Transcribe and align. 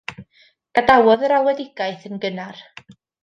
Gadawodd 0.77 1.25
yr 1.27 1.35
alwedigaeth 1.37 2.09
yn 2.11 2.17
gynnar. 2.27 2.63